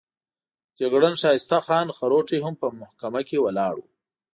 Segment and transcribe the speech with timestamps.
[0.79, 3.87] جګړن ښایسته خان خروټی هم په محکمه کې ولاړ وو.